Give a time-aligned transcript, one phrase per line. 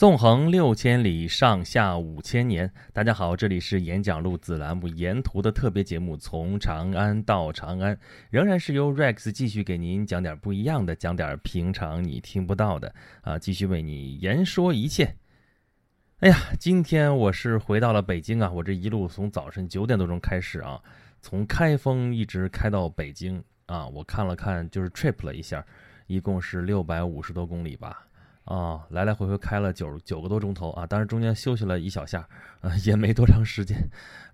[0.00, 2.72] 纵横六千里，上下五千年。
[2.90, 7.94] 大家好，这里是演讲录子栏目沿途的特别节目《从长安到长安》，
[8.30, 15.14] 仍然是由 Rex 继续给您讲点不一样的，讲点平常你听不到的啊，继续为你言说一切。
[16.20, 20.80] 哎呀，今天我是回到了北京啊，我这一路从早晨九点多钟开始啊，
[21.20, 25.62] 从开封一直开到北京啊，我看了看，就是 trip 了一下，
[26.06, 28.06] 一共是六百五十多公里吧。
[28.50, 32.28] 啊，来来回回开了九九个多钟头啊，当然中间休息了一小下，
[32.60, 33.78] 啊，也没多长时间。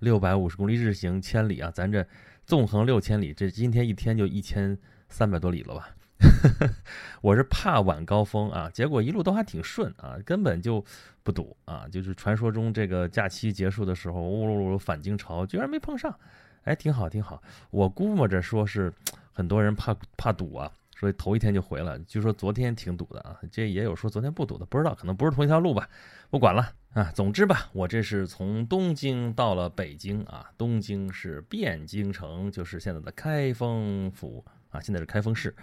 [0.01, 2.07] 六百五十公里日行千里啊，咱这
[2.47, 4.79] 纵横六千里，这今天一天就一千
[5.11, 5.91] 三百多里了吧？
[7.21, 10.83] 我是怕晚高峰啊，结果一路都还挺顺啊，根本就
[11.23, 16.19] 不堵啊，就是传说中这个假期结束的时候，呜噜噜返京潮居然没碰上，
[16.65, 17.43] 哎，挺好挺好。
[17.69, 18.91] 我估摸着说是
[19.35, 20.73] 很多人怕怕堵啊。
[20.99, 25.87] 所以头一天就回了，据说昨天挺堵的啊，这也有说昨天不堵的，不知道，可能不是同一条路吧，
[26.31, 27.13] 不管了啊。
[27.15, 35.55] 总之吧，我这是从东京到了北京啊，东京是汴京城，就是现在的开封府啊，现在是开封市，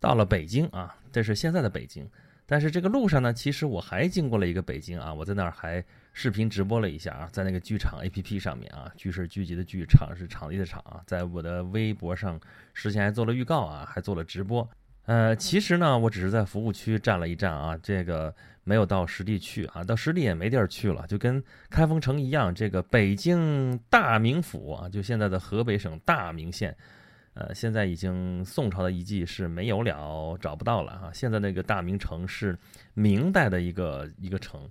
[0.00, 2.10] 到了北京啊，这是现在的北京。
[2.44, 5.84] 但是这个路上呢，其实我还经过了一个北京啊，我在那儿还
[6.20, 12.40] 视频直播了一下啊，在那个剧场 APP 上面啊，剧是剧集的剧，场是场地的场啊，在我的微博上
[12.74, 14.68] 事先还做了预告啊，还做了直播。
[15.06, 26.76] 呃，其实呢，我只是在服务区站了一站啊，这个没有到实地去啊，到实地也没地儿去了，就跟开封城一样，这个北京大名府啊，就现在的河北省大名县。
[27.34, 31.12] 呃，现在已经宋朝的遗迹是没有了，找不到了啊。
[31.14, 32.58] 现在那个大明城是
[32.94, 34.68] 明代的一个一个城，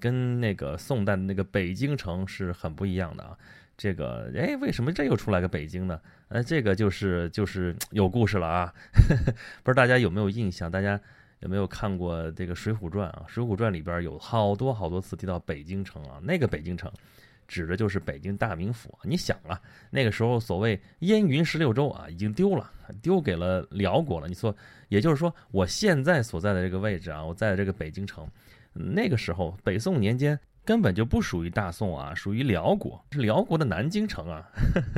[0.00, 3.36] 跟那个宋代的那个北京城是很不一样的啊。
[3.76, 6.00] 这个，哎，为什么这又出来个北京呢？
[6.28, 8.72] 呃，这个就是就是有故事了啊。
[9.62, 10.70] 不知道大家有没有印象？
[10.70, 11.00] 大家
[11.40, 13.24] 有没有看过这个《水浒传》啊？
[13.30, 16.90] 《水浒传》里边有好多好多次提到北京城啊，那个北京城。
[17.46, 18.98] 指的就是北京大名府。
[19.02, 24.26] 你想啊，那个时候所谓燕云十六州啊，已经丢了，丢给了辽国了。
[24.26, 24.56] 你说，
[24.88, 28.26] 也就是说，我现在所在的这个位置啊，我在这个北京城，
[28.74, 34.48] 那个时候北宋年间根本就不属于大宋啊，属于辽国，是辽国的南京城啊。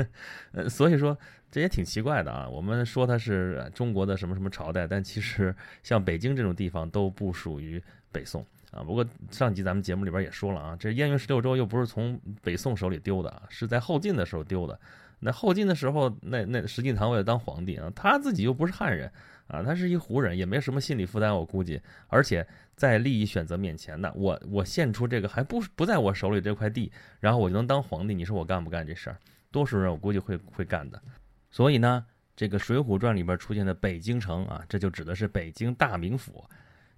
[0.52, 1.16] 呃，所以说
[1.50, 2.48] 这也挺奇怪的啊。
[2.48, 8.44] 我们说它是中国的什么什么朝代，但其实像北京这种地方都不属于北宋。
[8.72, 14.78] 啊，不过上集咱们节目里边也说了啊，这燕云十六州又不是从北宋手里丢的，是在后晋的时候丢的。
[15.18, 19.10] 那后晋的时候，那那石敬瑭为了当皇帝啊，他自己又不是汉人
[19.46, 21.80] 啊，他是一胡人，也没什么心理负担，我估计。
[22.08, 29.16] 而且在利益选择面前呢，我我献出这个还不不在我手里这块地，然后我就能当皇帝，你说我干不干这事儿？
[29.50, 31.02] 多数人我估计会会干的。
[31.50, 32.04] 所以呢，
[32.36, 36.44] 这个《水浒传》里边出现的北京城啊，这就指的是北京大名府。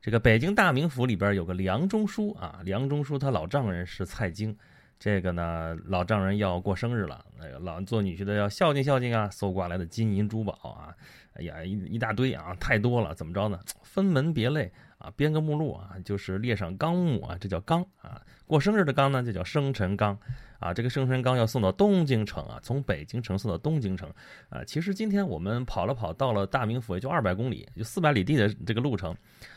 [0.00, 4.56] 这个北京大名府里边有个梁中书啊，梁中书他老丈人是蔡京，
[4.98, 10.94] 这个呢老丈人要过生日了，那个老做女婿的要孝敬孝敬啊，搜刮来的金银珠宝啊，
[11.38, 13.58] 哎呀一一大堆啊，太多了，怎么着呢？
[13.82, 18.20] 分门别类啊，编个目录啊，就是列上纲目啊，这叫纲啊。
[18.46, 20.18] 过生日的纲呢，就叫生辰纲
[20.58, 20.74] 啊。
[20.74, 24.12] 这个生辰纲要送到东京城啊，从北京城送到东京城
[24.48, 24.64] 啊。
[24.64, 29.14] 其实今天我们跑了跑，到了大名府也就二百公里，就四百里地的这个路程。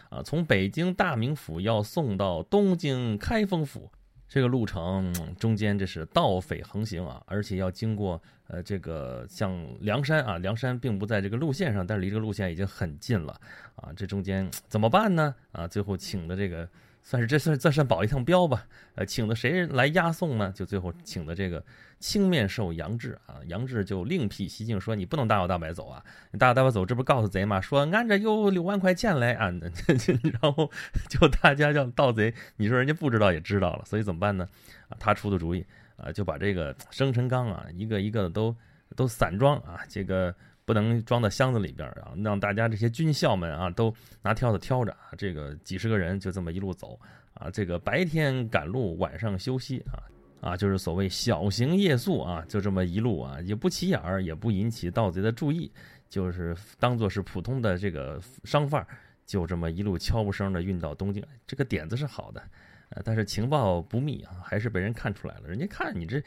[0.09, 3.89] 啊，从北京大名府要送到东京开封府，
[4.33, 13.37] 这个路程中间这是盗匪横行啊，而且要经过呃这个像梁山啊，梁山并不在这个路线上，但是离这个路线已经很近了
[13.75, 15.35] 啊，这中间怎么办呢？
[15.51, 16.65] 啊，最后请的这个。
[17.03, 20.51] 算是这算这算保一趟镖吧，呃，请的谁来押送呢？
[20.55, 21.63] 就最后请的这个
[21.99, 27.59] 青面兽杨志啊，杨志就另辟蹊径说：“你不能大摇大摆走啊，你大摇大摆走，这不告诉贼吗？
[27.59, 29.51] 说俺这有六万块钱来啊，
[30.41, 30.69] 然后
[31.09, 34.47] 就大家叫盗贼，你说人家不知道也知道了，所以怎么办呢？
[34.89, 35.65] 啊，他出的主意
[35.97, 38.55] 啊，就把这个生辰纲啊，一个一个的都
[38.95, 40.33] 都散装啊，这个。”
[40.63, 46.99] 不能装到箱子里边啊，让大家这些军校们啊都拿挑子挑着啊，这个几十个人就这么一路走
[47.33, 55.71] 啊，这个白天赶路，晚上休息啊啊，就是所谓小行夜宿啊，就这么一路啊，也不起眼儿，也不引起盗贼的注意，
[56.07, 58.85] 就是当做是普通的这个商贩，
[59.25, 62.41] 就这么一路悄无声的运到东京，这个点子是好的，
[62.89, 66.23] 呃，但是情报不密啊，还是被人看出来了，人家看你这。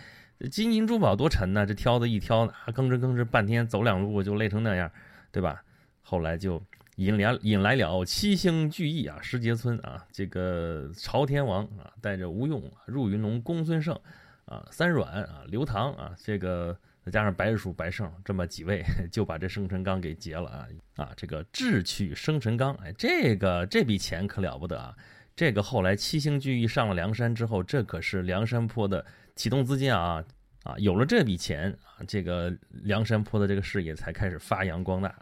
[0.51, 1.65] 金银珠宝多沉呐！
[1.65, 4.91] 这挑子一挑，啊，吭哧吭哧半天走两路就累成那样，
[5.31, 5.63] 对吧？
[6.03, 6.63] 后来就
[6.97, 13.99] 引来引来了七星聚义啊，石碣村啊，这个朝天王啊，带着吴用、入云龙、公孙胜
[14.45, 20.67] 啊、三阮啊、刘唐啊，这个再加上白日鼠、白胜这么几位， 就把这生辰纲给劫了啊！
[20.97, 24.95] 啊，这个智取生辰纲，哎，这个这笔钱可了不得啊！
[25.35, 29.05] 这个后来七星聚义上了梁山之后，这可是梁山泊的
[29.37, 30.25] 启动资金啊
[30.63, 30.75] 啊！
[30.79, 35.15] 有了这笔钱啊，这个梁山泊的这个事业才开始发扬光大。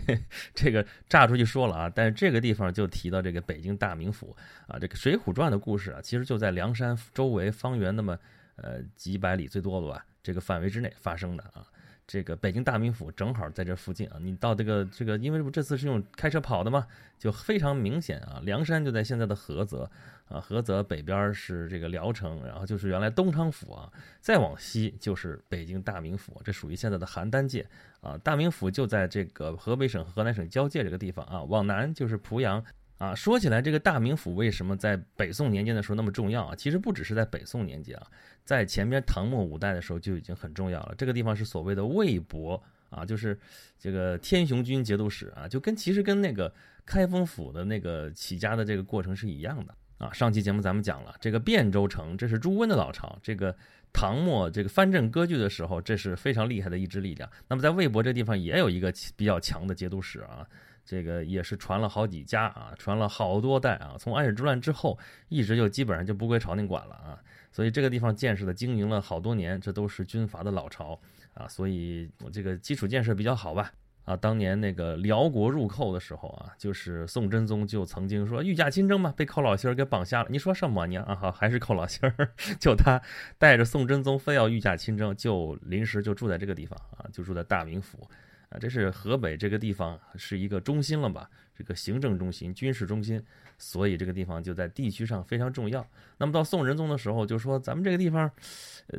[0.54, 4.34] 这个炸出去说了啊，但是这个地方就提到这个北京大名府
[4.66, 8.18] 啊，这个《水浒传》的故事啊，其实就在梁山周围方圆那么
[8.56, 11.66] 呃几百里最多了吧这个范围之内发生的啊。
[12.06, 16.86] 这个北京大名府正好在这附近啊，你到这个这个，因为这次是用开车跑的嘛，
[17.18, 18.40] 就非常明显啊。
[18.44, 19.90] 梁山就在现在的菏泽
[20.28, 27.66] 啊，菏泽北边是这个聊城，然后就是原来东昌府啊，再往西就是北京大名府，这属于现在的邯郸界
[28.00, 28.18] 啊。
[28.18, 32.64] 大名府就在这个河北省和河南省交界这个地方啊，往南就是濮阳。
[32.98, 36.56] 啊，说起来，这个大名府为什么在北宋年间的时候那么重要啊？
[36.56, 38.06] 其实不只是在北宋年间啊，
[38.42, 40.94] 在前边唐末五代的时候就已经很重要了。
[40.96, 42.58] 这个地方是所谓的魏博
[42.88, 43.38] 啊，就是
[43.78, 46.50] 这个天雄军节度使啊，就跟其实跟那个
[46.86, 50.12] 开封府的那个起家的这个过程是一样的啊。
[50.12, 53.56] 上期节目咱们讲了，这个汴州城，这是朱温的老巢，这个
[53.92, 57.30] 唐末这个藩镇割据的时候，这是非常厉害的一支力量。
[57.48, 60.46] 那么在魏博这地方也有一个比较强的节度使啊。
[60.88, 63.96] 这个也是传了好几家啊，传了好多代啊。
[63.98, 64.96] 从安史之乱之后，
[65.28, 67.18] 一直就基本上就不归朝廷管了啊。
[67.50, 70.96] 所以这个地方建设的经营了好多年，这都是军阀的老巢
[71.34, 71.48] 啊。
[71.48, 73.72] 所以我这个基础建设比较好吧
[74.06, 74.16] 啊。
[74.16, 80.28] 当年那个辽国入寇的时候啊，就是宋真宗就曾经说御驾亲征嘛，被寇老心儿给绑架了。
[80.30, 81.02] 你说什么呢？
[81.02, 82.98] 啊好，还是寇老心儿， 就他
[83.36, 88.08] 带着宋真宗非要御驾亲征，就临时就住在这个地方啊，就住在大名府。
[88.48, 91.28] 啊，这是河北这个地方是一个中心了吧？
[91.56, 93.22] 这个行政中心、军事中心，
[93.56, 95.86] 所以这个地方就在地区上非常重要。
[96.18, 98.30] 那么到宋仁宗的时候，就说咱们这个地方，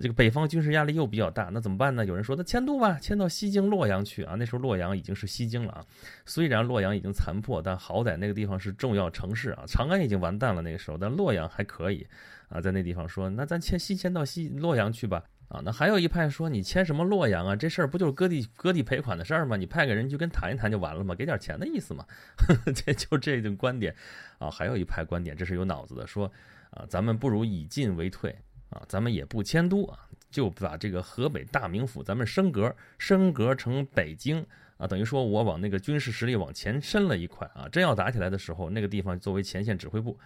[0.01, 2.05] 这个北方军事压力又比较大，那怎么办呢？
[2.05, 4.35] 有人说那迁都吧，迁到西京洛阳去啊。
[4.35, 5.85] 那时候洛阳已经是西京了啊。
[6.25, 9.63] 虽然洛阳已经残破，但好歹那个地方是重要城市啊。
[9.67, 12.07] 长安已经完蛋了那个时候，但洛阳还可以
[12.49, 12.59] 啊。
[12.59, 15.23] 在那地方说，那咱迁西迁到西洛阳去吧。
[15.49, 17.55] 啊，那还有一派说你签什么洛阳啊？
[17.55, 19.55] 这事儿不就是割地割地赔款的事儿吗？
[19.55, 21.15] 你派个人去跟谈一谈就完了吗？
[21.15, 22.05] 给点钱的意思嘛？
[22.75, 23.95] 这就这种观点
[24.39, 24.51] 啊。
[24.51, 26.29] 还有一派观点，这是有脑子的，说
[26.71, 28.35] 啊，咱们不如以进为退
[28.71, 29.97] 啊，咱们也不迁都啊，
[30.29, 34.45] 就把这个河北大名府咱们升格，升格成北京
[34.75, 37.69] 啊，等于说我往那个军事实力往前伸了一块啊。
[37.69, 40.19] 真要打起来的时候，那个地方作为前线指挥部，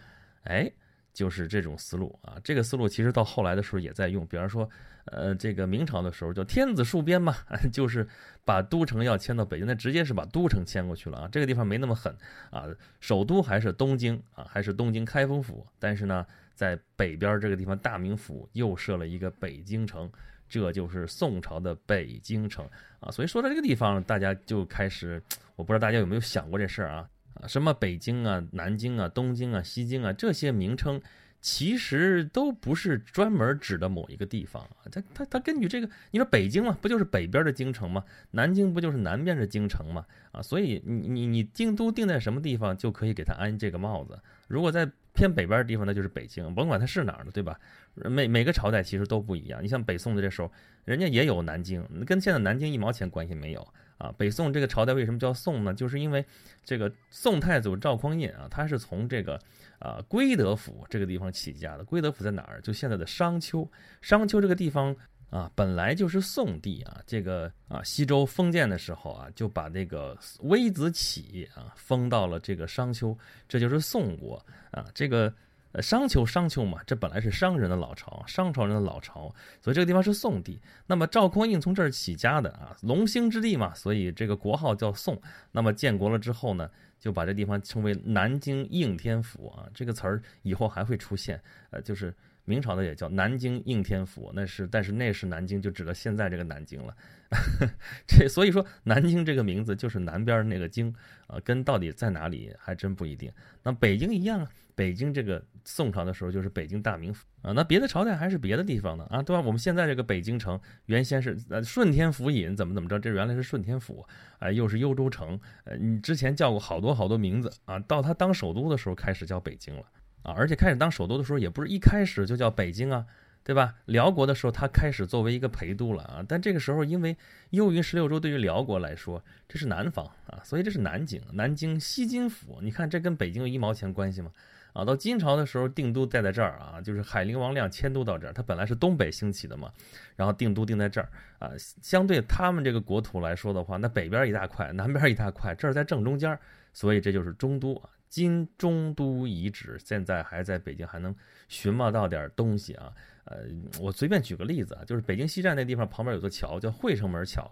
[0.45, 0.71] 哎。
[1.13, 4.69] 就是这种思路啊，这个思路其实到后来的时候也在用，比方说，
[5.05, 7.35] 呃，这个明朝的时候叫天子戍边嘛，
[7.71, 8.07] 就是
[8.45, 12.15] 把都城要迁到北京，那直接是把都城迁过去了啊，这个地方没那么狠
[12.49, 12.65] 啊，
[12.99, 16.25] 首都还是东京啊，还是东京开封府，但是呢，
[16.55, 20.09] 在北边这个地方大名府又设了一个北京城，
[20.47, 22.65] 这就是宋朝的北京城
[22.99, 25.21] 啊，所以说到这个地方，大家就开始，
[25.55, 27.07] 我不知道大家有没有想过这事儿啊。
[27.47, 31.01] 什么北京啊、南京啊、东京啊、西京啊，这些名称
[31.39, 34.85] 其实都不是专门指的某一个地方啊。
[34.91, 38.03] 它它它根据这个，你说北京嘛，不就是北边的京城吗？
[38.31, 40.05] 南京不就是南边的京城吗？
[40.31, 44.19] 啊，所以你你你京都定在什么地方，就可以给它安这个帽子。
[44.47, 47.59] 如果在偏北边的地方，那就是北京，甭管它是哪儿的，对吧？
[47.95, 49.61] 每每个朝代其实都不一样。
[49.63, 50.51] 你像北宋的这时候，
[50.85, 53.67] 人家也有南京，跟现在南京一毛钱关系没有。
[54.01, 55.71] 啊，北宋这个朝代为什么叫宋呢？
[55.75, 56.25] 就是因为
[56.63, 59.39] 这个宋太祖赵匡胤啊，他是从这个
[59.77, 61.83] 啊归德府这个地方起家的。
[61.83, 62.59] 归德府在哪儿？
[62.61, 63.69] 就现在的商丘。
[64.01, 64.95] 商丘这个地方
[65.29, 66.99] 啊，本来就是宋地啊。
[67.05, 73.15] 这个啊，西周封建的时候啊，就把这个微子启啊封到了这个商丘，
[73.47, 74.87] 这就是宋国啊。
[74.95, 75.31] 这个。
[75.73, 80.59] 呃，商丘，商丘嘛，这本来是商人的老巢，商朝人的老巢，所以这个地方是宋地。
[80.87, 85.21] 那么赵匡胤从这儿起家的啊，龙兴之地嘛，所以这个国号叫宋。
[85.51, 91.41] 那么建国了之后呢，就把这地方称为南京应天府啊，这个词儿以后还会出现。
[91.69, 92.13] 呃，就是
[92.45, 96.95] 明朝的也叫南京应天府，那是，但是那是南京，就指的现在这个南京了。
[98.07, 100.93] 这所以说，南京这个名字就是南边那个京
[101.27, 103.31] 啊，跟到底在哪里还真不一定。
[103.63, 104.49] 那北京一样啊。
[104.73, 109.41] 北京这个宋朝的时候就是北京大名府啊，那别的朝代还是别的地方呢啊，对吧？
[109.41, 114.03] 我们现在这个北京城原先是呃顺天府尹怎么怎么着，这原来是顺天府
[114.39, 119.83] 啊，又是幽州城，呃，你之前叫过好多好多名字啊，到他当首都的时候开始叫北京了
[120.23, 123.05] 啊，而且开始当首都的时候也不是一开始就叫北京啊，
[123.43, 123.75] 对吧？
[123.85, 127.15] 辽国的时候他开始作为一个陪都了啊，但这个时候因为
[127.49, 134.31] 幽云十六州对于辽国来说这是南方啊，所以这是南京，南京西京府，你看这跟北京有一毛钱关系吗？
[134.73, 138.31] 啊，到金朝的时候，定都在在这儿啊，就是海陵王亮迁都到这儿。
[138.31, 139.69] 他本来是东北兴起的嘛，
[140.15, 141.09] 然后定都定在这儿
[141.39, 141.51] 啊。
[141.57, 146.39] 相对他们这个国土来说的话，那北边一大块，南边一大块，这儿在正中间，
[146.71, 147.89] 所以这就是中都啊。
[148.11, 151.15] 金中都遗址，现在还在北京还能
[151.47, 152.93] 寻摸到点东西啊。
[153.23, 153.45] 呃，
[153.79, 157.43] 我随便举个例子啊，就是北京西站那地方旁边有座桥叫惠城门桥，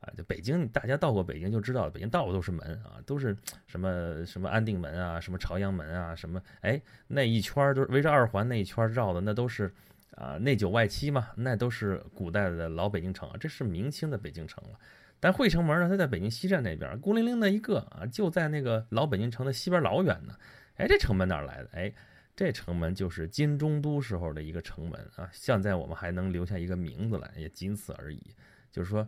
[0.00, 3.36] 啊，就北京大家到过北京就知道，北京到处都是门啊，都是
[3.66, 9.74] 什么什么安定门啊，什么朝阳门啊，什么哎那一圈都是围着二环那一圈绕的，那都是
[10.12, 14.78] 啊内九外七嘛，那都是古代的老北京城啊，这是明清的北京城了。
[15.20, 20.34] 但惠城门呢，它在北京西站那边，孤零零的一个啊，就在那个老北京城的西边老远呢。
[20.76, 21.70] 哎，这城门哪来的？
[21.72, 21.92] 哎。
[22.36, 28.22] 这城门就是金中都时候的一个城门啊，现在我们还能留下一个名字来，也仅此而已。
[28.70, 29.04] 就是说，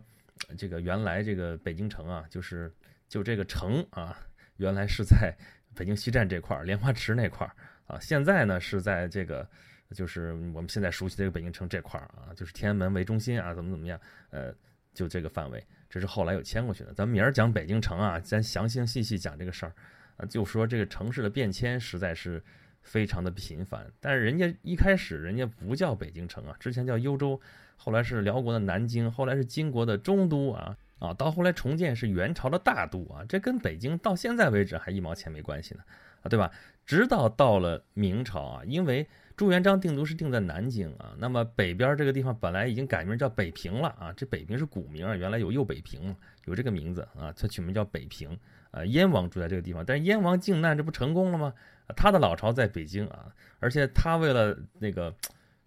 [0.57, 2.69] 这个原来这个北京城啊，就是
[3.07, 4.19] 就这个城啊，
[4.57, 5.33] 原来是在
[5.73, 7.55] 北京西站这块儿，莲花池那块儿
[7.87, 7.97] 啊。
[8.01, 9.49] 现在呢是在这个，
[9.91, 13.97] 就是我们现在熟悉的这个北京城这块儿啊，就是天安门为中心啊，怎么怎么样？
[14.31, 14.53] 呃，
[14.93, 16.91] 就这个范围，这是后来有迁过去的。
[16.91, 19.73] 咱们明儿讲北京城啊，咱详细细细讲这个事儿
[20.17, 22.43] 啊，就说这个城市的变迁实在是。
[22.83, 27.39] 非常的频繁，但是人家一开始人家不叫北京城啊，之前叫幽州，
[27.77, 35.83] 后来是辽国的南京，后来是金国的中都啊啊，到后来重建是元朝的大都啊，这跟北京到现在为止还一毛钱没关系呢
[36.23, 36.51] 啊，对吧？
[36.83, 39.07] 直到到了明朝啊，因为
[39.41, 48.37] 朱元璋定都是定在南京啊，那么北边这个地方本来已经改名叫北平了啊，这北平是古名啊，原来有右北平，有这个名字啊，他取名叫北平
[48.69, 51.51] 啊，燕王住在这个地方，但是燕王靖难，这不成功了吗？
[51.95, 55.11] 他的老巢在北京啊，而且他为了那个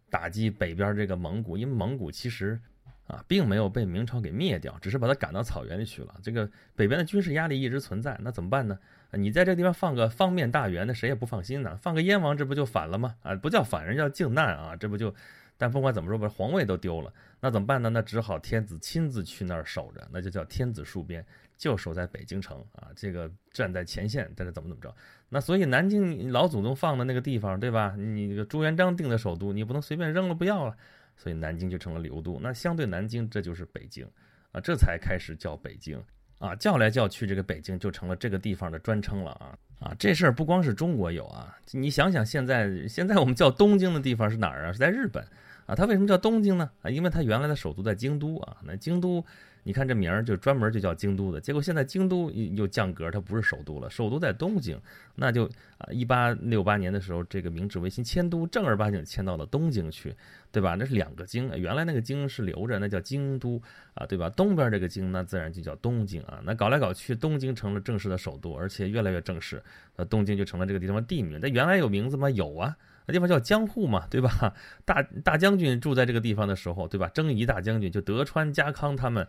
[0.09, 2.61] 打击北边这个蒙古，因为蒙古其实
[3.07, 6.15] 啊并没有被明朝给灭掉，只是把他赶到草原里去了。
[6.23, 8.79] 这个北边的军事压力一直存在，那怎么办呢？
[9.13, 11.77] 你在这地方放个方面大员，那谁也不放心呢。
[11.77, 13.15] 放个燕王，这不就反了吗？
[13.23, 15.15] 啊，不叫反，人叫靖难啊，这不就？
[15.57, 17.89] 但不管怎么说，把皇位都丢了，那怎么办呢？
[17.89, 21.25] 那只好天子亲自去那儿守着，那就叫天子戍边。
[21.57, 24.93] 就守在北京城啊，这个站在前线，在这怎么怎么着？
[25.29, 27.95] 那所以南京老祖宗放的那个地方，对吧？
[27.97, 30.77] 你这个朱元璋定的首都，你不能随便扔了不要了，
[31.17, 32.39] 所以南京就成了流都。
[32.41, 34.07] 那相对南京，这就是北京
[34.53, 36.03] 啊，这才开始叫北京
[36.39, 39.95] 啊，叫来叫去，这个北京就成了这个地方的专称了啊啊！
[39.99, 44.73] 这事儿不光是中国有啊，你想想现在现在我们叫东京的地方是哪儿啊？
[44.73, 45.25] 是在日本
[45.67, 45.75] 啊？
[45.75, 46.71] 它为什么叫东京呢？
[46.83, 49.25] 啊，因为它原来的首都在京都啊，那京都。
[49.67, 54.79] 你看这名儿就专门就叫京都的，结果现在京都又降格，它不是首都了，首都在东京，
[55.15, 55.47] 那就
[55.79, 60.15] 啊，一八六八年的时候，这个明治维新迁都，正儿八经迁到了东京去，
[60.53, 60.77] 对吧？
[60.79, 63.59] 那是两个京，原来那个京是留着，那叫京都
[63.95, 64.29] 啊，对吧？
[64.29, 66.43] 东边这个京，那自然就叫东京啊。
[66.45, 69.63] 那搞来搞去，东京成了正式的首都，而且越来越正式，
[69.97, 71.39] 那东京就成了这个地方的地名。
[71.41, 72.29] 那原来有名字吗？
[72.29, 74.55] 有啊，那地方叫江户嘛，对吧？
[74.85, 77.09] 大大将军住在这个地方的时候，对吧？
[77.09, 79.27] 征夷大将军就德川家康他们。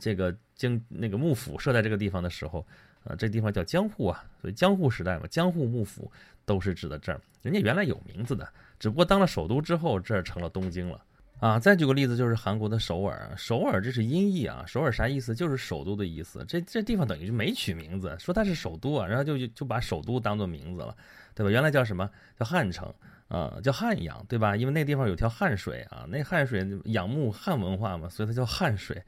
[0.00, 2.66] 这个京那个幕府设在这个地方的时候，
[3.04, 6.10] 啊，这地方叫江户啊，所以江户时代嘛，江户幕府
[6.44, 7.20] 都是指的这儿。
[7.42, 8.48] 人家原来有名字的，
[8.80, 11.00] 只不过当了首都之后，这儿成了东京了
[11.38, 11.60] 啊。
[11.60, 15.32] 再举个例子，就是韩国的首尔，首尔这是音译啊，首尔啥意思？
[15.32, 16.44] 就是首都的意思。
[16.48, 20.96] 这这地方等于就没取名字，说它是首都啊，然后就就把首都当做名字了，
[21.36, 21.50] 对吧？
[21.50, 22.92] 原来叫什么叫汉城
[23.28, 23.58] 啊？
[23.62, 24.56] 叫汉阳，对吧？
[24.56, 29.02] 因为那地方有条汉水啊，那汉水仰慕汉文化嘛，所以它叫汉水。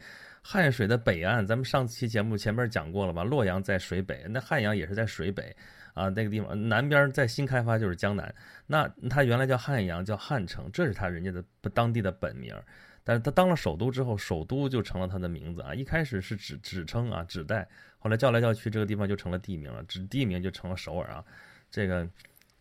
[0.49, 3.25] 汉水的北岸，咱们上期节目前面讲过了吧？
[3.25, 5.54] 洛阳在水北，那汉阳也是在水北，
[5.92, 8.32] 啊，那个地方南边在新开发就是江南。
[8.64, 12.54] 那它原来叫汉阳，叫汉城，这是他人家的当地的本名。
[13.02, 15.75] 但是他当了首都之后，首都就成了他的名字啊。
[15.75, 17.66] 一开始是指指称啊，指代，
[17.99, 21.25] 后来叫来叫去，这个地方就成了地名了，指地名就成了首尔啊。
[21.73, 22.08] 这个。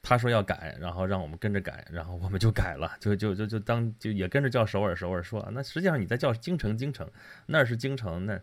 [0.06, 7.10] 他说要改，然后让我们跟着改，然后我们就改了， 就就就就当就也跟着叫首尔首尔说，那实际上你在叫京城京城，
[7.48, 8.40] 那是京城，那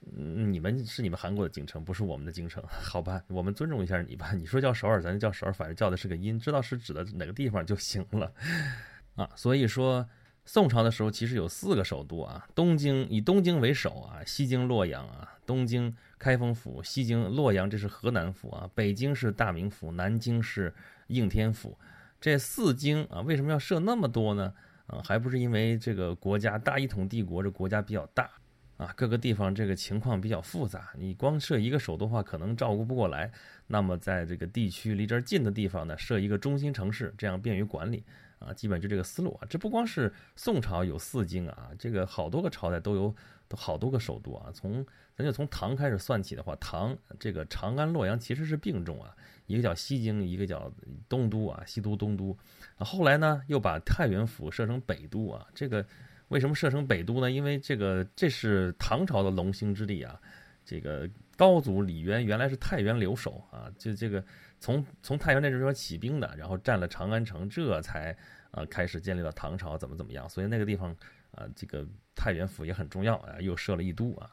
[0.00, 3.22] 你们是你们韩国的京城，不是我们的京城， 好吧？
[3.28, 4.32] 我们尊重一下你吧。
[4.32, 8.30] 你说叫首尔，咱就叫首尔，反正叫的是个音，知道是指的哪个地方就行了
[9.16, 9.30] 啊。
[9.34, 10.06] 所以说，
[10.48, 20.74] 宋朝的时候其实有四个首都啊，东京以东京为首啊，西京洛阳啊，东京开封府，西京洛阳这是河南府啊，北京是大名府，南京是。
[21.08, 21.78] 应天府，
[22.20, 24.52] 这四京啊，为什么要设那么多呢？
[24.88, 28.30] 啊，还不是因为这个国家大一统帝国，这国家比较大
[28.76, 33.32] 啊，各个地方这个情况比较复杂，你光设一个首都的话，可能照顾不过来。
[33.68, 38.04] 那么在这个地区离这儿近的地方呢，设一个中心城市，这样便于管理
[38.38, 39.46] 啊，基本就这个思路啊。
[39.48, 43.14] 这不光是宋朝有四京啊，这个好多个朝代都有
[43.48, 44.50] 都好多个首都啊。
[44.52, 44.84] 从
[45.16, 49.14] 咱就从唐开始算起的话，唐这个长安、洛阳其实是并重啊。
[49.46, 50.72] 一个叫西京，一个叫
[51.08, 52.36] 东都啊，西都、东都。
[52.76, 55.46] 后来呢，又把太原府设成北都啊。
[55.54, 55.84] 这个
[56.28, 57.30] 为什么设成北都呢？
[57.30, 60.20] 因为这个这是唐朝的龙兴之地啊。
[60.64, 64.22] 这个高祖李渊原来是太原留守啊，就这个
[64.60, 68.16] 从从太原这地方起兵的，然后占了长安城，这才
[68.50, 70.28] 啊开始建立了唐朝，怎么怎么样？
[70.28, 70.94] 所以那个地方
[71.32, 74.30] 啊，这个太原府也很重要啊，又设了一都啊。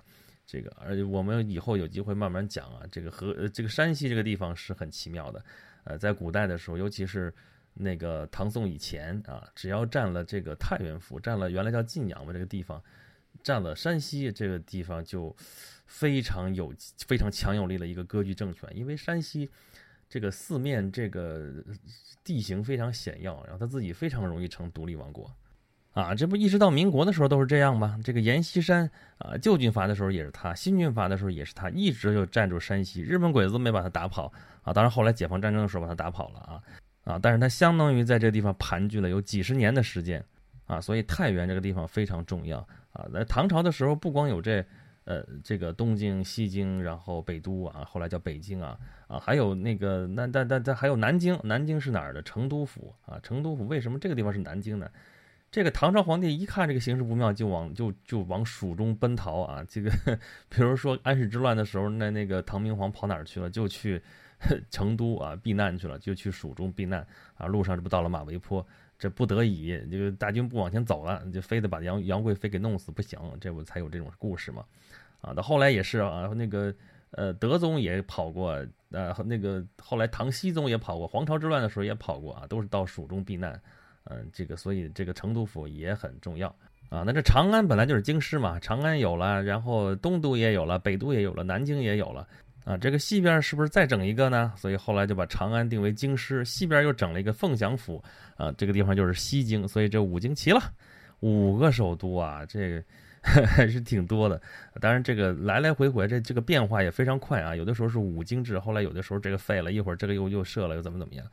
[0.47, 2.85] 这个，而且我们以后有机会慢慢讲啊。
[2.91, 5.43] 这个和这个山西这个地方是很奇妙的，
[5.85, 7.33] 呃，在古代的时候，尤其是
[7.73, 12.79] 那个唐宋以前啊，只要占了这个太原府，占了原来叫晋阳嘛这个地方，
[13.41, 15.35] 占了山西这个地方，就
[15.87, 16.71] 非常有
[17.07, 18.69] 非常强有力的一个割据政权。
[18.75, 19.49] 因为山西
[20.15, 21.51] 这个四面这个
[22.23, 25.29] 地形非常险要，然后他自己非常容易成独立王国。
[25.91, 27.99] 啊，这不一直到民国的时候都是这样吗？
[28.01, 34.31] 这个阎锡山啊，旧军阀的时候也是他，新军阀的时候也是他，一直就占住山西，日本鬼子没把他打跑
[34.61, 34.71] 啊。
[34.71, 36.63] 当然后来解放战争的时候把他打跑了啊
[37.03, 40.23] 啊，但是他相当于在这个地方盘踞了有几十年的时间
[40.65, 42.59] 啊，所以太原这个地方非常重要
[42.93, 43.05] 啊。
[43.13, 44.65] 在唐朝的时候，不光有这
[45.03, 52.21] 呃这个东京、西京，然后北都啊，后来叫北京啊啊，还有那个那但但但还有南京，南京是哪儿的？
[52.23, 54.89] 成都府啊，成都府为什么这个地方是南京呢？
[55.51, 59.63] 这个唐朝皇帝一看这个形势不妙，就往就就往蜀中奔逃啊！
[59.69, 59.89] 这个，
[60.49, 63.49] 比如说安史之乱的时候，那那个唐明皇跑哪儿去了？
[63.49, 64.01] 就去
[64.69, 67.45] 成都啊避难去了，就去蜀中避难啊。
[67.45, 68.65] 路上这不到了马嵬坡，
[68.99, 74.65] 这不得已，这个大军不往前走了，就非得把杨杨贵妃给弄死不行，这不才有这种故事嘛？
[75.21, 76.73] 啊，到后来也是啊，那个
[77.15, 83.59] 呃德宗也跑过，呃那个后来唐僖宗也跑过，黄巢之乱的时候也跑过啊，都是到蜀中避难。
[84.07, 86.47] 嗯，这个所以这个成都府也很重要
[86.89, 87.01] 啊。
[87.03, 92.27] 那这长安本来就是京师嘛，长安有了，然后东都也有了，北都也有了，南京也有了
[92.65, 92.77] 啊。
[92.77, 94.53] 这个西边是不是再整一个呢？
[94.55, 97.99] 所以后来就把长安定为京师，西边又整了一个凤翔府
[98.37, 98.51] 啊。
[98.51, 100.61] 这个地方就是西京，所以这五京齐了，
[101.21, 102.83] 五个首都啊，这个
[103.21, 104.41] 还 是挺多的。
[104.79, 107.55] 当然这个来来回回这这个变化也非常快啊。
[107.55, 111.25] 有的时候是五京制，后来有的时候这个废了，一会儿这个又又设了，又怎么怎么样。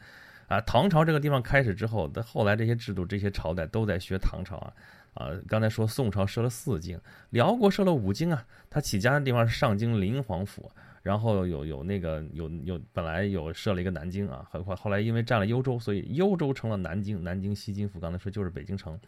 [0.48, 4.72] 啊，唐朝这个地方开始之后，的后来这些制度、这些朝代都在学唐朝啊。
[5.14, 6.98] 啊，刚才说宋朝设了四京，
[7.30, 8.44] 辽国设了五京啊。
[8.70, 10.70] 他起家的地方是上京临皇府，
[11.02, 18.00] 然后有有那个有有本来有设了一个南京啊，很快后来因为占了幽州，所以幽州成了南京，南京西京府。
[18.00, 18.98] 刚才说就是北京城，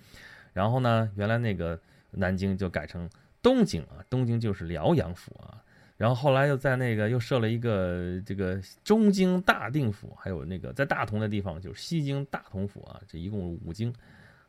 [0.55, 1.79] 然后呢，原来那个
[2.11, 3.07] 南京就改成
[3.43, 5.61] 东京啊，东京就是辽阳府啊。
[5.97, 13.95] 然后后来又在那个又设了一个这个中京大定府，还有那个在大同的地方就是西京大同府啊，这一共五京，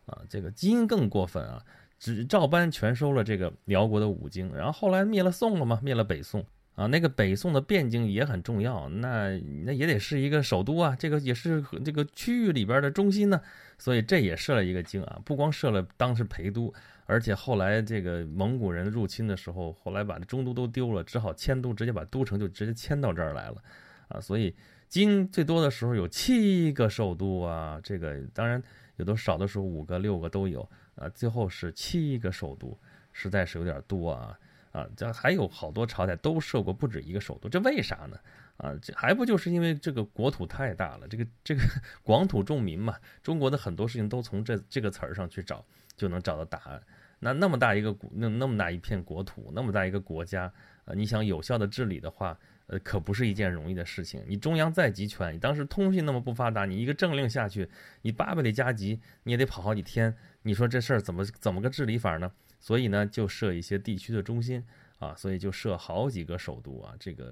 [0.06, 1.62] 啊，这个金更过分啊，
[2.00, 6.44] 只照搬全收了这个辽国的五京，然后后来灭了宋了嘛，灭了北宋
[6.76, 13.42] 啊，那个北宋的汴京也很重要，那那也得是一个首都啊，这个也是这个区域里边的中心呢，
[13.78, 16.74] 所以这也设了一个京啊，不光设了当时陪都。
[17.08, 23.64] 而且后来这个蒙古人入侵的时候，后来把中都都丢了，只好迁都，直接把都城就直接迁到这儿来了，
[24.08, 24.56] 啊，所以
[24.90, 28.62] 金最多的时候有七个首都啊，这个当然
[28.96, 32.76] 有的少的时候五个六个都有啊，最后是七个首都，
[33.14, 34.36] 实在是有点多啊
[34.76, 38.18] 啊，这还有好多朝代都设过不止一个首都，这为啥呢？
[38.58, 41.62] 啊，这还不就是因为这个国土太大了，这个这个
[42.04, 45.66] 广土重民嘛，中国的很多事情都从这这个词儿上去找。
[45.98, 46.84] 就能找到答案。
[47.20, 50.52] 那那么大一个国那那么大一片国土，那么大一个国家，
[50.84, 54.22] 呃，你想有效的治理的话，呃，可不是一件容易的事情。
[54.28, 57.70] 你中央再集权，你当时通讯那么不发达，你一个政令下去，
[58.02, 60.14] 你八百里加急，你也得跑好几天。
[60.42, 62.30] 你说这事儿怎么怎么个治理法呢？
[62.66, 64.66] 所以呢，就设一些地区的中心
[64.98, 66.96] 啊，所以就设好几个首都啊。
[67.00, 67.32] 这个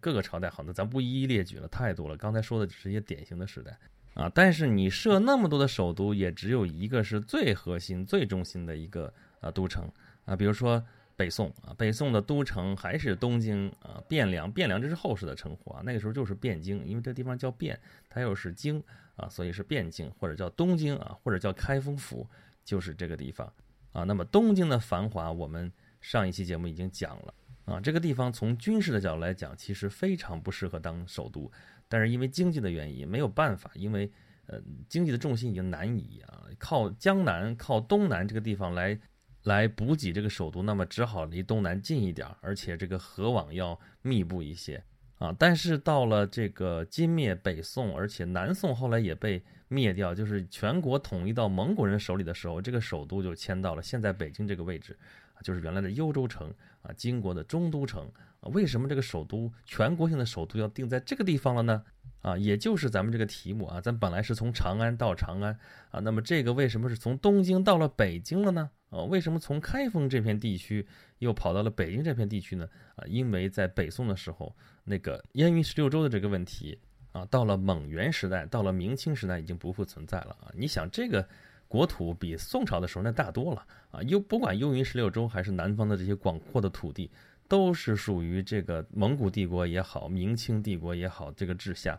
[0.00, 2.16] 各个朝代好，那咱不一一列举了，太多了。
[2.16, 3.78] 刚才说的只是一些典型的时代。
[4.14, 9.88] 啊，但是你设那么多的首都，也只有一个是最核心、最中心的一个啊都城
[10.24, 10.34] 啊。
[10.34, 10.84] 比如说
[11.14, 14.52] 北宋啊，北宋的都城还是东京啊，汴梁。
[14.52, 17.76] 汴梁这是后世的称呼啊，那个时候就是汴京，因为这地方叫汴，
[18.10, 18.82] 它又是京
[19.14, 22.26] 啊，所以是汴京，或者叫东京啊，或者叫开封府，
[22.64, 23.52] 就是这个地方
[23.94, 24.04] 啊。
[24.04, 27.80] 那么东京的繁华，我们上一期节目已经讲了啊。
[27.80, 31.50] 这个地方从军事的角度来讲，其实非常不适合当首都。
[31.88, 34.10] 但是因为经济的原因没有办法，因为
[34.46, 38.98] 呃经济的重心已经南移啊，靠江南、靠东南这个地方来
[39.44, 44.82] 来补给这个首都，那么只好离东南近一点，而且这个河网要密布一些
[45.18, 45.34] 啊。
[45.38, 54.96] 但是到了这个金灭北宋，而且南宋后来也被灭掉，就是全国统一到蒙古人手里的时候，这个首都就迁到了现在北京这个位置，
[55.42, 56.48] 就是原来的幽州城
[56.82, 58.08] 啊，金国的中都城。
[58.52, 61.82] 为什么这个首都全国性的首都要定在这个地方了呢？
[62.20, 65.58] 啊，也就是咱们这个题目啊，咱本来是从长安到长安
[65.90, 68.70] 啊，那么这个为什么是从东京到了北京了呢？
[68.90, 70.86] 啊，为什么从开封这片地区
[71.18, 72.68] 又跑到了北京这片地区呢？
[72.96, 76.78] 啊，因为在北宋的时候，那个燕云十六州的这个问题
[77.14, 80.50] 啊，到了蒙元时代，到了明清时代，已经不复存在了啊！
[80.52, 81.24] 你想，这个
[81.68, 84.02] 国土比宋朝的时候那大多了啊！
[84.02, 87.08] 又不管幽云十六州还是南方的这些广阔的土地，
[87.46, 91.96] 都是属于这个蒙古帝国也好，明清帝国也好这个治下，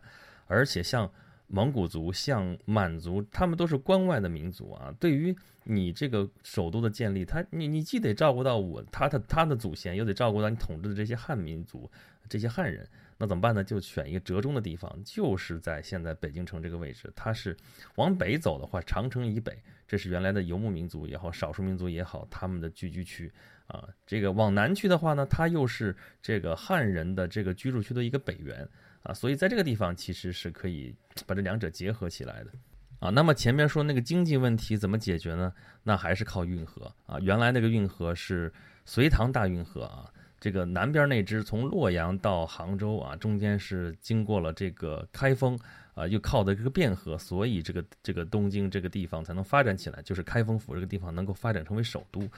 [0.48, 1.10] 而且像
[1.48, 4.94] 蒙古族、像满族，他们都是关外的民族啊。
[5.00, 11.90] 对于你这个首都的建立，他你你既得照顾到我他的他的祖先，又得照顾到你统治的这些汉民族、
[12.28, 12.86] 这些汉人。
[13.18, 13.64] 那怎么办呢？
[13.64, 17.10] 就选一个折中的地方，就是在现在北京城这个位置。
[17.16, 17.56] 它是
[17.96, 23.32] 往北走的话，长城以北，这是原来的游牧民族也好，少数民族也好，他们的聚居区
[23.68, 23.88] 啊。
[24.06, 28.68] 这个往南去的话呢，它又是这个汉人的这个居住区的一个北缘
[29.02, 29.14] 啊。
[29.14, 30.94] 所以在这个地方其实是可以
[31.26, 32.52] 把这两者结合起来的
[33.00, 33.10] 啊。
[33.10, 35.54] 那么前面说那个经济问题怎么解决呢？
[35.84, 37.18] 那还是靠运河啊。
[37.22, 38.52] 原来那个运河是
[38.84, 40.12] 隋唐大运河啊。
[40.40, 45.58] 这个南边那支从洛阳到杭州啊，中间是经过了这个开封
[45.94, 52.30] 啊，又靠的这个汴河，所以这个这个东京这个地方才能发展起来，就是开封府这个地方能够发展成为首都。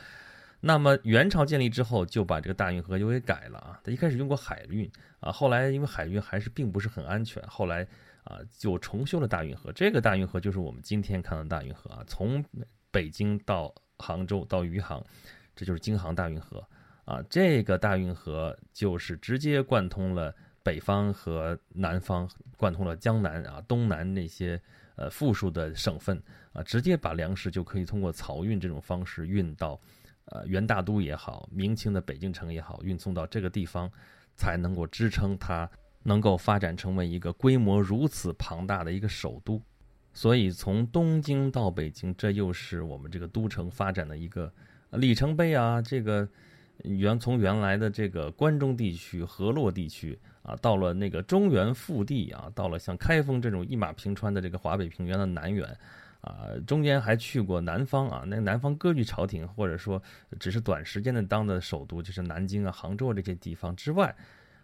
[0.60, 7.86] 那么元朝建立之后，就把这个大运河又给改了啊，他一开始用过海运啊，后来因为海运还是并不是很安全，后来
[8.24, 9.72] 啊就重修了大运河。
[9.72, 12.44] 这个大运河就是我们今天看到的大运河啊，从
[12.90, 15.04] 北京到杭州到余杭，
[15.56, 16.68] 这就是京杭大运河。
[17.08, 24.62] 啊，这个大运河就是直接贯通了北方和南方，贯通了江南啊、东南那些
[24.98, 29.80] 呃富庶的省份啊，直接把粮食就可以通过漕运这种方式运到
[30.26, 33.90] 呃元大都也好，明清的北京城也好，运送到这个地方，
[34.36, 35.70] 才能够支撑它
[36.04, 39.62] 能够发展成为一个规模如此庞大的一个首都。
[40.14, 44.54] 所以从东京到北京，这又是我们这个都城发展的一个
[44.92, 46.28] 里程碑啊，这个。
[46.84, 55.68] 原从原来的这个关中地区、河洛地区啊，到了那个中原腹地啊，到了像开封这种一马平川的这个华北平原的南缘，
[56.22, 60.02] 啊，中间还去过南方啊，那南方割据朝廷或者说
[60.40, 64.16] 只是短时间的当的首都，就是南京啊、杭州这些地方之外，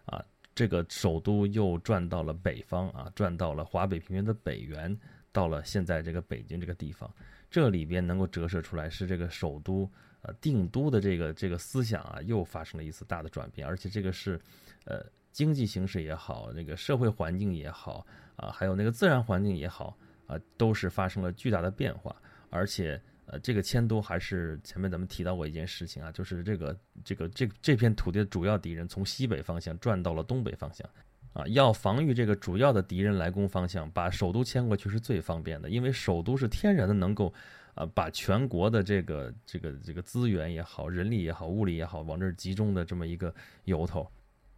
[0.04, 0.24] 啊，
[0.54, 4.96] 这个首都又转到了北方啊，转到了华北平原的北缘，
[5.32, 7.12] 到了现在这个北京这个地方，
[7.50, 9.90] 这里边能够折射出来是这个首都。
[10.26, 14.40] 呃，定都的这个这个思想啊，又发生了一次大的转变，而且这个是，
[14.86, 18.06] 呃，经济形势也好，那个社会环境也好，
[18.36, 19.94] 啊，还有那个自然环境也好，
[20.26, 22.16] 啊，都是发生了巨大的变化。
[22.48, 30.88] 而且，呃，这个迁都还是前面咱们提到过一件事情啊，就是这个这个这这片土地的主要敌人从西北方向转到了东北方向，
[31.34, 37.30] 啊，要防御这个主要的敌人来攻方向，把首都迁过去是最方便的，因为首都是天然的能够。
[37.74, 43.34] 啊，把全国的这个这个这个资源也好，人力也好，物力也好，往这儿集中的这么一个
[43.64, 44.08] 由头，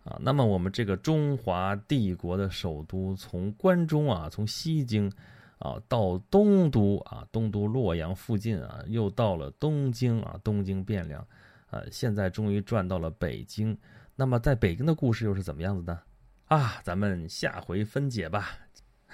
[0.05, 5.11] 啊，那么我们这个中华帝国的首都，从关中啊，从西京，
[5.59, 11.26] 啊，到东都啊，东都洛阳附近啊，又到了东京啊，东京汴梁，
[11.70, 13.76] 啊，现在终于转到了北京。
[14.14, 16.00] 那么在北京的故事又是怎么样子呢？
[16.46, 18.59] 啊，咱们下回分解吧。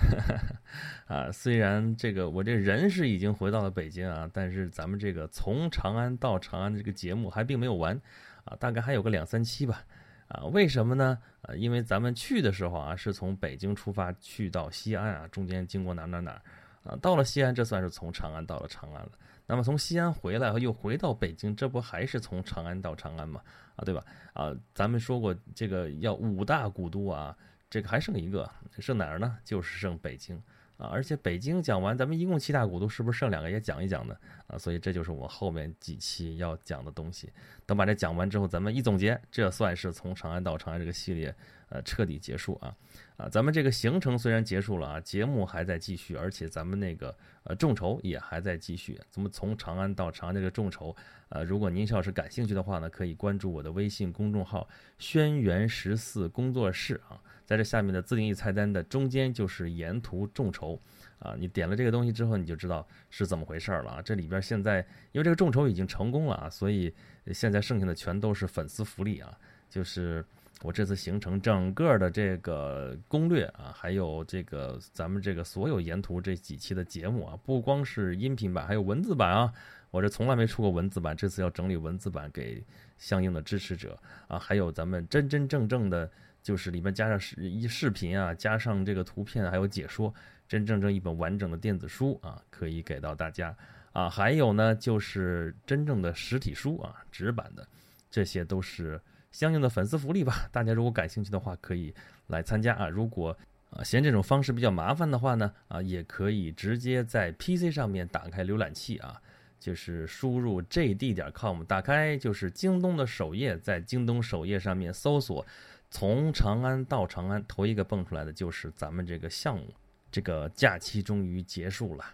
[1.06, 8.00] 啊，虽然这个我这人是已经回到了北京啊，但是咱们这个从长安到长安的这个节目还并没有完
[8.44, 9.84] 啊，大概还有个两三期吧。
[10.28, 11.18] 啊，为什么呢？
[11.42, 16.40] 啊，因为咱们去的时候啊，是从北京出发去到西安啊，中间经过哪哪哪
[16.84, 19.10] 啊，到了西安，这算是从长安到了长安了。
[19.46, 23.42] 那么从西安回来又回到北京，这不还是从长安到长安吗？
[23.76, 24.02] 啊，对吧？
[24.32, 27.36] 啊，咱们说过这个要五大古都啊。
[27.72, 28.46] 这个还剩一个，
[28.80, 29.38] 剩哪儿呢？
[29.42, 30.36] 就是剩北京
[30.76, 30.90] 啊！
[30.92, 34.14] 而且北京讲完，咱们一共七大古都，是不是剩两个也讲一讲呢？
[34.46, 37.32] 啊，所以这就是我后面几期要讲的东西。
[37.64, 41.34] 等把这讲完之后，咱们一总结，这算是从长安到长安这个系列，
[41.70, 42.76] 呃，彻底结束啊！
[43.22, 49.00] 啊，咱们这个行程虽然结束了啊，节目还在继续，而且咱们那个呃众筹也还在继续。
[49.10, 50.94] 咱们从长安到长安这个众筹，
[51.28, 57.20] 呃，如果您要是感兴趣的话呢，可以关注我的微信公众号“轩辕十四工作室”啊。
[57.46, 60.80] 在这下面的自定义菜单的中间就是沿途众筹，
[61.20, 64.02] 啊，你点了这个东西之后，你就知道是怎么回事了啊。
[64.02, 66.92] 这里边现在因为这个众筹已经成功了啊，所以
[67.32, 69.38] 现在剩下的全都是粉丝福利啊，
[69.70, 70.24] 就是
[70.62, 79.52] 我这次行程整个的这个攻略啊，还有这个咱们这个所有沿途这几期的节目啊，不光是音频版，还有文字版啊。
[79.90, 82.64] 我这从来没出过文字版，这次要整理文字版给
[82.96, 86.10] 相应的支持者啊，还有咱们真真正正的。
[86.42, 90.12] 就是里面加上视一视频啊，加上这个图片，还有解说，
[90.48, 93.54] 真正正一本完整的电子书啊，可以给到大家
[93.92, 94.10] 啊。
[94.10, 97.64] 还有呢，就是真正的实体书啊，纸版的，
[98.10, 99.00] 这些都是
[99.32, 100.48] 相应的粉丝福利吧。
[100.52, 101.92] 大家如果感兴趣的话，可以
[102.28, 102.88] 来参加啊。
[102.88, 103.36] 如果
[103.70, 109.20] 啊，嫌这种方式比较麻烦的话呢，啊，也可以直接在 PC 上面打开浏览器啊，
[109.58, 115.46] 就是输入 jd 点 com，打开就是京东的首页，在京东首页上面搜索
[115.90, 119.74] “从长安到长安”，头一个蹦出来的就是咱们这个项目。
[120.10, 122.04] 这个假期终于结束了，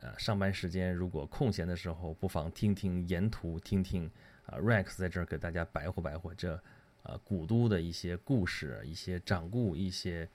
[0.00, 4.08] 呃，上班时间如果空闲的时候，不妨听听沿途，听听
[4.48, 6.60] 啊，Rex 在这儿给大家白活白活这，
[7.04, 10.28] 呃，古都的一些故事，一些掌故，一些。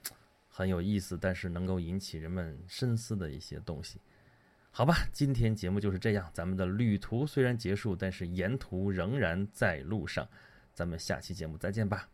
[0.56, 4.00] 很有意思，但是能够引起人们深思的一些东西，
[4.70, 6.30] 好吧，今天节目就是这样。
[6.32, 10.28] 咱们的旅途虽然结束，但是沿途仍然在路上。
[10.72, 12.08] 咱们下期节目再见吧。